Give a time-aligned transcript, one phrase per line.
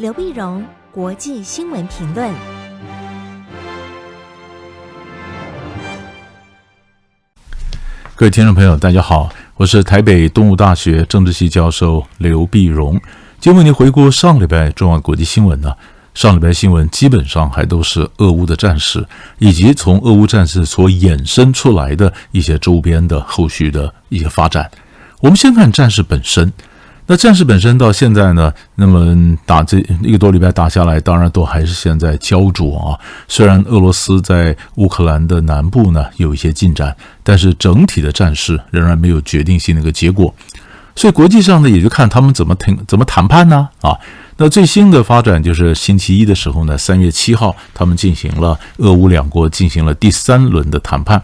[0.00, 2.32] 刘碧荣，国际新闻评论。
[8.16, 12.98] 各位听众朋友，大家好，我是台北东吴大学政治系教授刘碧荣。
[13.40, 15.76] 今天为您回顾上礼拜重要国际新闻呢。
[16.14, 19.06] 上礼拜新闻基本上还都是俄乌的战事，
[19.36, 24.70] 以及从俄乌战事所衍生出来的一些周边的后续的一些发展。
[25.20, 26.50] 我们先看战事本身。
[27.10, 32.94] 那战事本身到现在呢，那么打这一个多礼拜打下来，当然都还是现在焦灼啊。
[33.26, 40.32] 虽然俄罗斯在乌克兰的南部呢有一些进展，但是整体的战事仍然没有决定性的一个结果。
[40.94, 43.98] 所以国际上呢，也就看他们怎么谈怎么谈判呢啊。
[44.36, 51.20] 那最新的发展就是星期一的时候呢，三月七号，他们进行了俄乌两国进行了第三轮的谈判。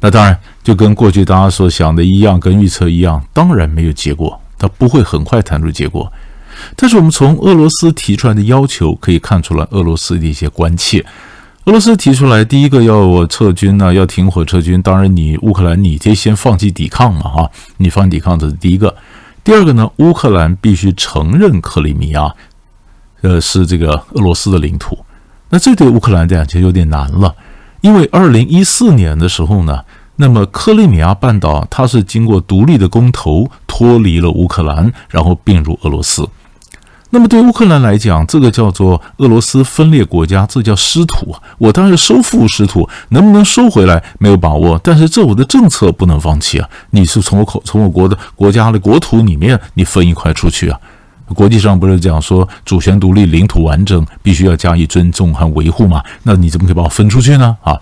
[0.00, 6.12] 那当然就跟过去大家所想的一样，跟预测一样，当然没有结果，它不会很快谈出结果。
[6.76, 11.04] 但是我们从俄罗斯提出来的要求可以看出来，俄罗斯的一些关切。
[11.64, 14.80] 俄罗斯提出来，第一个要我撤军呢，要停火撤军。
[14.82, 18.94] 当然，你乌克兰你得先放弃抵抗嘛，哈，你放弃抵抗这是第一个。
[19.42, 22.34] 第二个呢，乌克兰必须承认克里米亚，
[23.22, 24.98] 呃，是这个俄罗斯的领土。
[25.48, 27.34] 那这对乌克兰来讲就有点难了，
[27.80, 29.82] 因为二零一四年的时候呢，
[30.20, 36.28] 那么克里米亚半岛它是经过独立的公投脱离了乌克兰，然后并入俄罗斯。
[37.08, 41.34] 那么对乌克兰来讲，这个叫做俄罗斯分裂国家，这叫失土！
[41.56, 46.68] 我当然收复失土，能不能收回来没有把握，但是这我的政策不能放弃啊！
[46.90, 50.78] 你是从我口从我国的国家的国土里面你分一块出去啊！
[51.34, 56.04] 国际上不是讲说主权独立、领土完整必须要加以尊重和维护吗？
[56.24, 57.56] 那你怎么可以把我分出去呢？
[57.62, 57.80] 啊！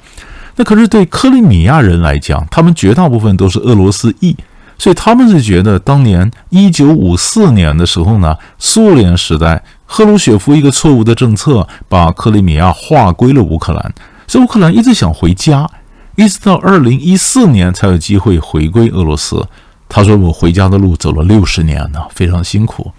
[0.59, 4.37] 那可是对克里米亚人来讲，他们绝大部分都是俄罗斯裔。
[4.77, 13.95] 所以他们是觉得，当年一九五四年的时候呢，苏联时代赫鲁雪夫一个错误的政策，把克里米亚划归了乌克兰。
[14.29, 15.69] 所以乌克兰一直想回家，
[16.15, 19.45] 一直到二零一四年才有机会回归俄罗斯。
[19.89, 22.93] 他说：“我回家的路走了六十年呢，非常辛苦。”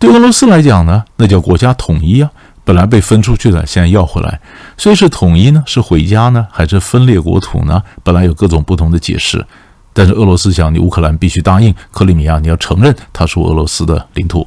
[0.00, 2.28] 对俄罗斯来讲呢，那叫国家统一啊，
[2.66, 4.40] 本来被分出去的，现在要回来。
[4.76, 7.80] 所以是统一呢，是回家呢，还是分裂国土呢？
[8.02, 9.46] 本来有各种不同的解释。
[9.92, 14.44] 但是俄罗斯想，你乌克兰必须答应克里米亚，你要承认它是俄罗斯的领土。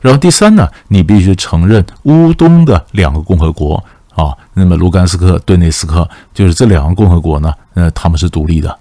[0.00, 3.74] 然后第三呢，你必须承认乌东的两个共和国
[4.14, 8.74] 啊，那么卢甘斯克、顿内斯克，就是这两个共和国呢，呃，他们是独立的。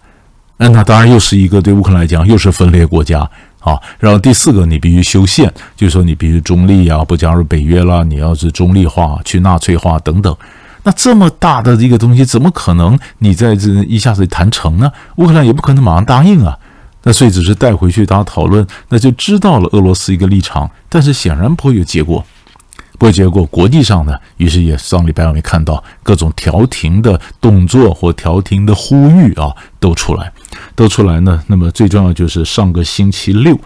[0.55, 3.79] 那那当然又是一个对乌克兰来讲又是分裂国家啊。
[3.99, 10.35] 然后第四个，你必须修宪，就是说你必须中立啊，不加入北约啦，你要是中立化、去纳粹化等等。
[10.83, 14.91] 那这么大的一个东西，怎么可能你在这一下子谈成呢？
[15.17, 16.57] 乌克兰也不可能马上答应啊。
[17.03, 20.69] 那所以只是带回去大家讨论，那就知道了俄罗斯一个立场。
[20.89, 22.25] 但是显然不会有结果，
[22.99, 23.43] 不过结果。
[23.45, 30.31] 国际上呢，于是也上礼拜我们看到各种调停的动作或调停的呼吁啊，都出来，
[30.75, 31.41] 都出来呢。
[31.47, 33.57] 那么最重要就是上个星期六，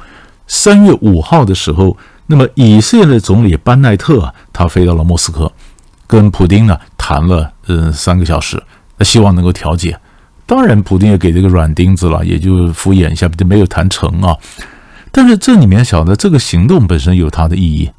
[0.47, 5.51] 三月五号的时候，那么以色列总理班奈特啊，他飞到了莫斯科。
[6.05, 8.61] 跟普丁呢谈了嗯三个小时，
[8.97, 9.99] 那希望能够调解。
[10.45, 14.38] 当然，普丁也给这个软钉子了，也就敷衍一下，就没有谈成啊。
[15.11, 17.89] 但是这里面晓得这个行动本身有它的意义。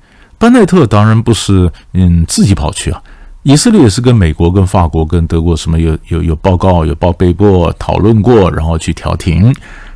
[0.44, 3.03] 班奈特当然不是嗯自己跑去啊，
[3.44, 9.50] 以色列也是跟美国、跟法国、跟德国什么有有有报告、有报备过、讨论过，然后去调停。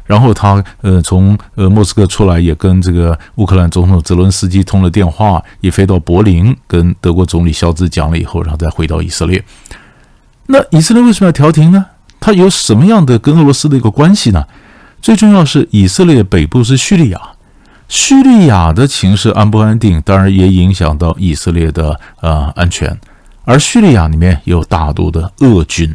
[0.07, 9.45] 然后他呃从呃莫斯科出来，也跟这个乌克兰总统泽伦斯基通了电话，也飞到柏林跟德国总理肖兹讲了以后，然后再回到以色列。
[10.47, 11.85] 那以色列为什么要调停呢？
[12.19, 14.43] 它有什么样的跟俄罗斯的一个关系呢？
[15.03, 17.21] 最重要是以色列北部是叙利亚，
[17.89, 22.97] 叙利亚的情势安不安定，当然也影响到以色列的呃安全。
[23.45, 25.95] 而叙利亚里面有大多的俄军，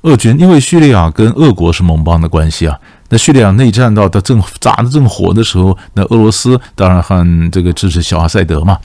[0.00, 2.74] 俄军因为叙利亚跟俄国是盟邦的关系啊。
[3.10, 8.78] 那叙利亚内战到它正砸得正火的时候，那俄罗斯当然很这个支持小阿塞德嘛。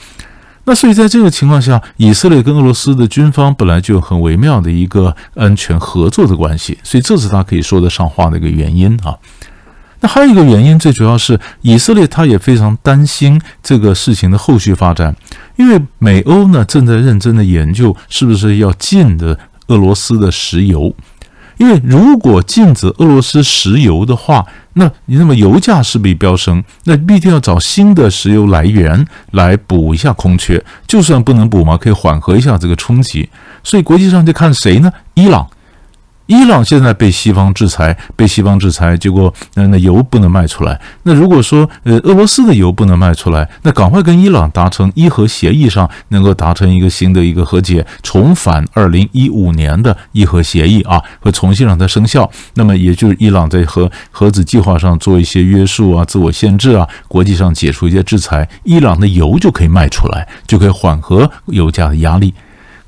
[0.65, 9.15] 那所以在这个情况下，以色列跟俄罗斯的军方本来就很微妙的一个安全合作的关系，所以这是他可以说得上话的一个原因啊。
[10.03, 15.15] 那还有一个原因，最主要是以色列他也非常担心这个事情的后续发展，
[15.55, 20.93] 因为美欧呢正在认真的研究是不是要禁的俄罗斯的石油。
[21.57, 30.61] 因为如果禁止俄罗斯石油的话，那你那么油价势必飙升，那必定要找新的石油来源来补一下空缺。
[30.85, 33.29] 就算不能补嘛，可以缓和一下这个冲击。
[33.63, 34.91] 所以国际上就看谁呢？
[35.13, 35.47] 伊朗，
[36.27, 40.79] 伊朗现在被西方制裁，被西方制裁，结果那那油不能卖出来。
[41.03, 52.29] 那如果说呃俄罗斯的油不能卖出来，那赶快跟伊朗达成伊核协议上，能够达成一个新的一个和解，重返二零一五年的伊核协议啊，会重新让它生效。
[52.53, 62.33] 那么也就是伊朗在核核子计划上做一些约束啊、自我限制啊，国际上解除一些制裁，伊朗的油就可以卖出来，就可以缓和油价的压力。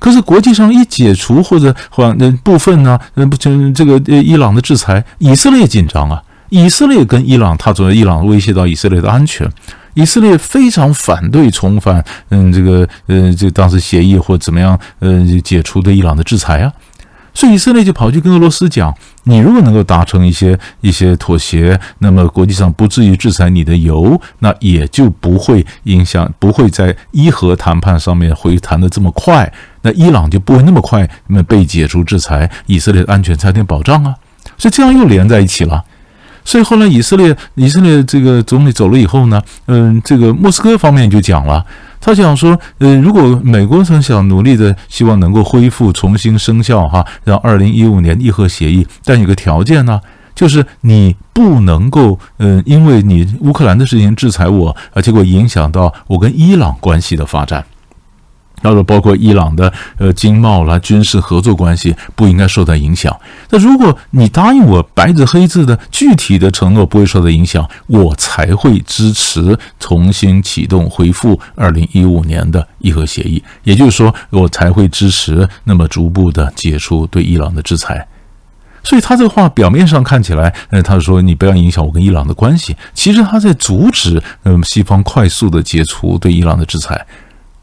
[0.06, 6.22] 可是国际上一解除或者缓那部分呢，那不就这个伊朗的制裁，以色列紧张啊！
[6.50, 9.50] 以色列跟伊朗，他作为伊朗威胁到以色列的安全，
[9.96, 16.72] 以色列非常反对重返嗯这个呃这当时协议或怎么样呃解除对伊朗的制裁啊。
[17.36, 18.96] 所以以色列就跑去跟俄罗斯讲
[19.26, 29.52] ：“你如果能够达成一些一些妥协，那么国际上不至于制裁你的油，那也就不会影响，不会在伊核谈判上面回谈的这么快。
[29.82, 34.16] 那伊朗就不会那么快那么被解除制裁，以色列的安全才有点保障啊。
[34.58, 35.84] 所以这样又连在一起了。
[36.46, 41.66] 所以后来以色列以色列这个总理走了以后呢，嗯，这个莫斯科方面就讲了。”
[42.06, 50.00] 他想说，呃，如果美国曾想努力的希望能够恢复、重新生效，哈，让二零一五年议和协议，但有个条件呢，
[50.36, 57.66] 就是你不能够，嗯，因为你乌克兰的事情制裁我，啊，结果影响到我跟伊朗关系的发展。
[58.66, 63.16] 他说，包括伊朗的呃经贸啦、军事合作关系不应该受到影响。
[63.50, 73.42] 那如果你答应我白纸黑字的具体的承诺不会受到影响，我才会支持重新启动、恢复二零一五年的伊核协议。
[73.64, 78.08] 也就是说，我才会支持那么逐步的解除对伊朗的制裁。
[78.84, 87.06] 所以他这话表面上看起来，呃，他说你不要影响我跟伊朗的关系，其实他在阻止嗯西方快速的解除对伊朗的制裁。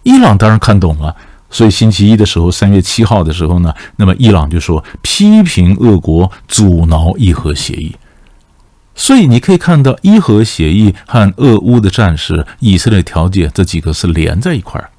[0.03, 1.15] 伊朗当然看懂了，
[1.51, 7.95] 所以星期一的时候，三月七号的时候呢，那么伊朗就说批评俄国阻挠伊核协议。
[8.95, 14.91] 所以你可以看到，伊核协议和俄乌的战事、以色列调解这几个是连在一块儿，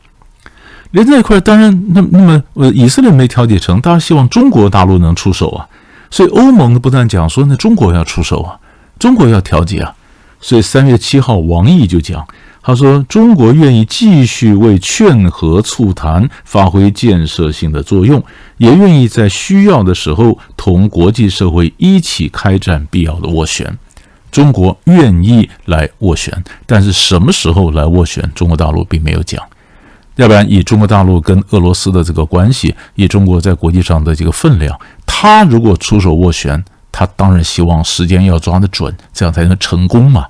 [0.92, 1.40] 连在一块儿。
[1.40, 5.68] 当然，那那么呃，以色列没调解成，当然希望中国大陆能出手啊。
[6.10, 8.58] 所以欧盟不但讲说，那中国要出手啊，
[8.98, 9.94] 中国要调解啊。
[10.40, 12.28] 所以三月七号，王毅就讲。
[12.66, 18.24] 他说：“中国愿意继续为劝和促谈发挥建设性的作用，
[18.58, 23.78] 也愿意在需要的时候同国际社会一起开展必要的斡旋。
[24.32, 29.44] 中国愿意来斡旋，但是什么时候来斡旋，中国大陆并没有讲。
[30.16, 36.64] 要不然，以中国大陆跟俄罗斯的这个关系，以中国在国际上的这个分量，他如果出手斡旋，
[36.94, 40.26] 他当然希望时间要抓得准，这样才能成功嘛。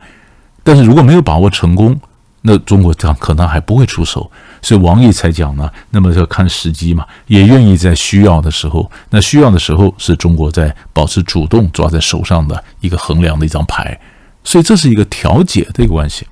[0.64, 2.00] 但是如果没有把握成功，
[2.46, 4.30] 那中国这样可能还不会出手，
[4.62, 5.70] 所以王毅才讲呢。
[5.92, 8.92] 那么要看时机嘛，也愿意在需要的时候。
[9.10, 13.98] 那需要的时候是中国在保持主动抓在手上的一个衡量的一张牌，
[14.44, 16.28] 所以这是一个调解的一个关系。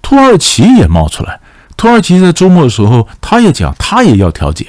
[0.00, 1.38] 土耳其也冒出来，
[1.76, 4.66] 土耳其在周末的时候，他也讲他也要调解，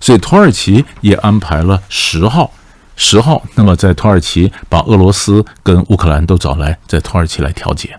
[0.00, 2.50] 所以土耳其也安排了十号，
[2.96, 7.94] 十号，那么在土耳其把俄罗斯跟乌克兰都找来，在土耳其来调解。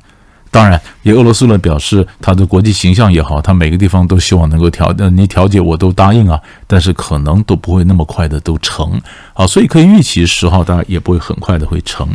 [0.56, 9.02] 当然，也俄罗斯呢表示，他的国际形象也好，他每个地方都希望能够调，呃，你调解我都答应啊，但是可能都不会那么快的都成，
[9.34, 12.08] 好，所以可以预期十号当然也不会很快的会成。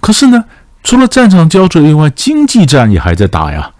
[0.00, 0.42] 可是呢，
[0.82, 3.70] 除了战场交战以外，经济战也还在打呀，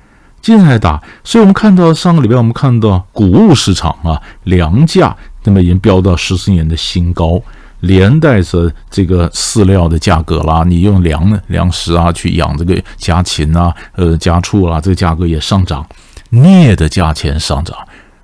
[0.43, 7.41] 经济还在打，所以我们看到上个礼拜我们看到谷物市场啊，粮价那么已经飙到十四年的新高。
[7.87, 15.87] 连带着这个饲料的价格啦，你用粮呢粮食啊去养这个家禽啊，呃家畜啦，这个价格也上涨，
[16.31, 17.77] 镍的价钱上涨，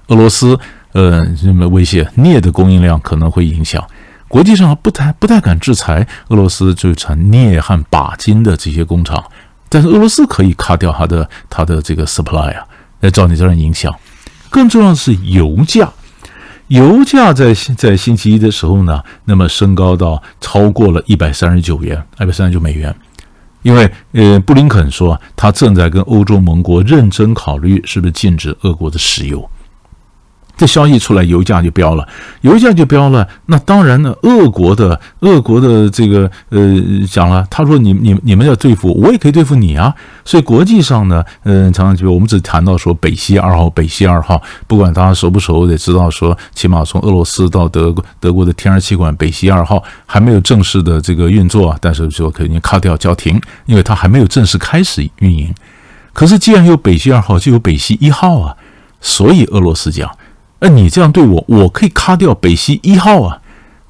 [0.09, 0.59] 俄罗斯
[0.93, 3.83] 呃这么威胁镍的供应量可能会影响，
[4.29, 9.23] 国际上不太不太敢制裁俄罗斯就产镍和钯金的这些工厂，
[9.69, 12.65] 但是俄罗斯可以卡掉它的它的这个 supply 啊，
[13.01, 13.95] 来照你这样影响，
[14.51, 15.91] 更重要的是油价。
[16.73, 22.95] 油价在在星期一的时候呢，那么升高到超过了一百三十九元，一百三十九美元，
[23.61, 29.47] 因为呃，布林肯说他正在跟欧洲盟国认真考虑是不是禁止俄国的石油。
[30.57, 32.07] 这消息出来，油价就飙了，
[32.43, 33.27] 油价就飙了。
[33.47, 36.81] 那当然呢，俄国的俄国的这个呃
[37.11, 39.93] 讲了，他说你你你们要对付我，我也可以对付你啊。
[40.25, 55.53] 所以国际上呢，嗯、常常就我们只谈到说北溪二号，北溪二号，不管大家熟不熟，得知道说，起码从俄罗斯到德国德国的天然气管北溪二号还没有正式的这个运作啊，但是说肯定卡掉叫停，因为它还没有正式开始运营。
[56.13, 58.55] 可是既然有北溪二号，就有北溪一号啊，
[59.01, 60.09] 所以俄罗斯讲。
[60.65, 63.37] 那你这样对我，我可以卡掉北溪一号啊，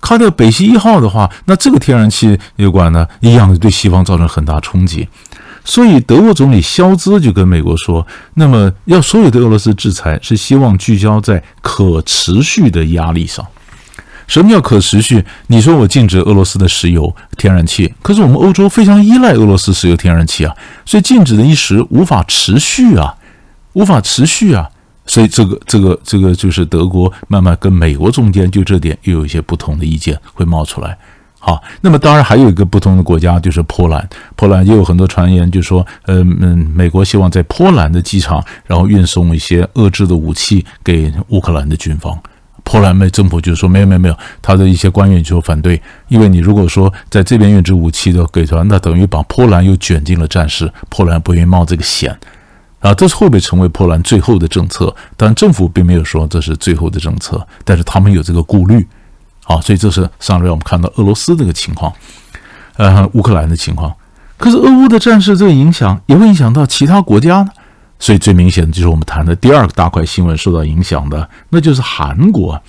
[0.01, 5.07] 咔掉北溪一号的话，那这个天然气油管呢，一样对西方造成很大冲击。
[5.65, 13.47] 所以德国总理肖兹就跟美国说，那么要所有的俄罗斯制裁是希望聚焦在可持续的压力上。
[14.27, 15.23] 什么叫可持续？
[15.49, 23.15] 你说我禁止俄罗斯的石油、天然气，可是我们欧洲非常依赖俄罗斯石油、天然气啊，所以禁止的一时无法持续啊，
[23.75, 24.71] 无法持续啊。
[25.07, 30.97] 所以这个、这个、这个就是德国慢慢跟美国中间就这点又有一些不同的意见会冒出来。
[31.45, 42.17] 好，那么当然还有一个不同的国家就是波兰，波兰也有很多传言，就说，嗯嗯，美国希望在波兰的机场，然后运送一些遏制的武器给乌克兰的军方。
[42.63, 52.17] 波兰美政府就说没有没有没有，他的一些官员就反对，因为你如果说在这边运制武器的给他，那等于把波兰又卷进了战事，波兰不愿意冒这个险。
[52.83, 54.95] 啊，这是会不会成为波兰最后的政策？
[55.17, 58.87] 但政府并没有说这是最后的政策，但是他们有这个顾虑。
[59.45, 61.93] 好，所以这是上礼拜我们看到俄罗斯这个情况，
[62.77, 63.93] 呃，乌克兰的情况。
[64.37, 67.49] 可是俄乌的战事这个影响也会影响到其他国家呢？
[68.01, 72.61] 所以最明显的就是我们谈的第二个大块新闻受到影响的，那就是韩国。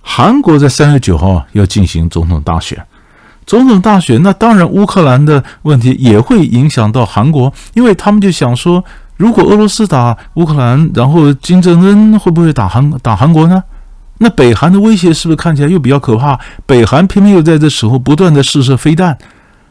[0.00, 2.84] 韩国在三月九号要进行总统大选，
[3.46, 8.84] 总统大选，那当然乌克兰的问题也会影响到韩国，因为他们就想说，
[9.16, 13.62] 如果俄罗斯打乌克兰，然后金正恩会不会打韩打韩国呢？
[14.18, 16.38] 那北韩的威胁是不是看起来又比较可怕？
[16.64, 19.16] 北韩偏偏又在这时候不断的试射飞弹，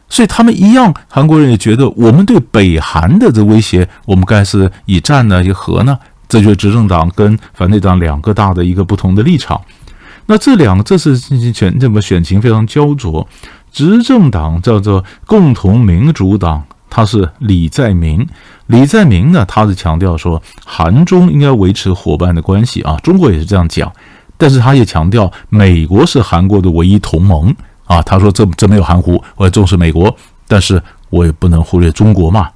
[0.08, 5.98] 所以他们一样，韩国人也觉得我们对北韩的这威胁，我们该是以战呢，以和呢？
[6.28, 9.60] 这就是执政党跟反对党两个大的一个不同的立场。
[10.26, 13.26] 那这两个这次进行选这么选情非常焦灼，
[13.70, 18.26] 执政党叫做共同民主党，他是李在明。
[18.66, 23.92] 李在明呢，他是强调说韩中应该维持伙伴的关系啊，中国也是这样讲。
[24.38, 27.54] 但是他也强调，美国是韩国的唯一同盟
[27.84, 28.02] 啊。
[28.02, 30.14] 他说这：“这没有含糊，我要重视美国，
[30.46, 32.50] 但是我也不能忽略中国嘛。”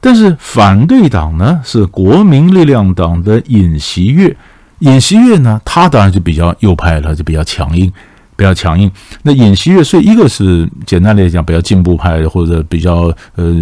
[0.00, 4.36] 但是反对党呢是国民力量党的尹锡悦，
[4.78, 7.92] 尹锡悦呢，他当然就比较右派了，就比较强硬。
[8.38, 8.88] 比较强硬，
[9.24, 13.52] 那尹锡悦，所以一个是简单来讲比较进步派，或者比较呃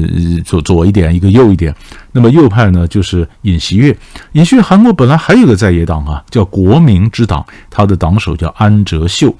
[0.44, 1.74] 左左一点，一个右一点。
[2.12, 3.96] 那么右派呢，就是尹锡悦。
[4.32, 9.34] 尹锡悦，韩国本来还有个在野党啊，叫国民之党，他的党首叫安哲秀。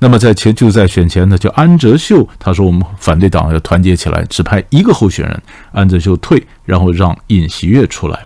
[0.00, 8.18] 那么在前就在选前呢，叫安哲秀，他说我们反对党要团结起来，只派一个候选人，安哲秀退，然后让尹锡悦出来。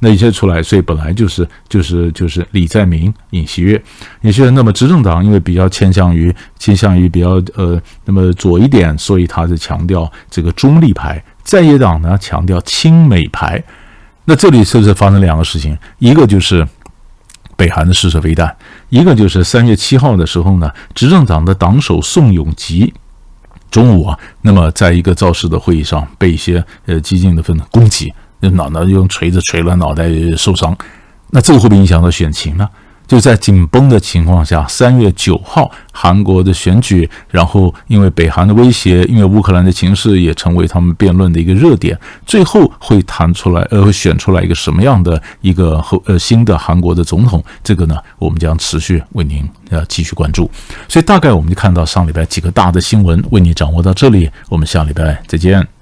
[0.00, 3.82] 那一些出来，所以本来就是就是就是李在明、尹锡悦，
[4.22, 4.50] 尹锡悦。
[4.50, 11.22] 那么执政党因为比较倾向于倾向于比较呃那么左一点，所以他是强调这个中立派。
[11.42, 13.62] 在野党呢强调亲美派。
[14.26, 15.76] 那这里是不是发生两个事情？
[15.98, 16.66] 一个就是
[17.56, 18.54] 北韩的试射飞弹，
[18.90, 22.92] 一个就是三月七号的时候呢，执政党的党首宋永吉
[23.70, 28.12] 中午啊，那么在一个造势的会议上被一些呃激进的分子攻击。
[28.40, 30.76] 那脑袋用锤子锤了，脑袋受伤，
[31.30, 32.68] 那这个会不会影响到选情呢？
[33.06, 47.42] 就在紧绷的情况下，三月九号韩国的选举，然后因为北韩的威胁，因为乌克兰的情势也成为他们辩论的一个热点，最后会谈出来，呃，会选出来一个什么样的一个后呃新的韩国的总统？
[47.64, 50.50] 这个呢，我们将持续为您呃继续关注。
[50.86, 55.77] 所以大概我们就看到上礼拜几个大的新闻，为你掌握到这里，我们下礼拜再见。